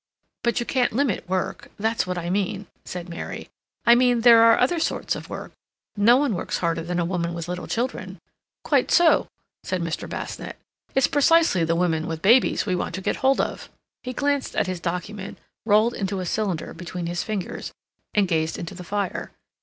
"But 0.41 0.59
you 0.59 0.65
can't 0.65 0.93
limit 0.93 1.29
work—that's 1.29 2.07
what 2.07 2.17
I 2.17 2.31
mean," 2.31 2.65
said 2.85 3.07
Mary. 3.07 3.49
"I 3.85 3.93
mean 3.93 4.21
there 4.21 4.41
are 4.41 4.57
other 4.57 4.79
sorts 4.79 5.15
of 5.15 5.29
work. 5.29 5.51
No 5.95 6.17
one 6.17 6.33
works 6.33 6.57
harder 6.57 6.81
than 6.81 6.97
a 6.99 7.05
woman 7.05 7.35
with 7.35 7.47
little 7.47 7.67
children." 7.67 8.19
"Quite 8.63 8.89
so," 8.89 9.27
said 9.61 9.79
Mr. 9.83 10.09
Basnett. 10.09 10.57
"It's 10.95 11.05
precisely 11.05 11.63
the 11.63 11.75
women 11.75 12.07
with 12.07 12.23
babies 12.23 12.65
we 12.65 12.73
want 12.75 12.95
to 12.95 13.01
get 13.01 13.17
hold 13.17 13.39
of." 13.39 13.69
He 14.01 14.11
glanced 14.11 14.55
at 14.55 14.65
his 14.65 14.79
document, 14.79 15.37
rolled 15.67 15.93
it 15.93 15.99
into 15.99 16.19
a 16.19 16.25
cylinder 16.25 16.73
between 16.73 17.05
his 17.05 17.21
fingers, 17.21 17.71
and 18.15 18.27
gazed 18.27 18.57
into 18.57 18.73
the 18.73 18.83
fire. 18.83 19.29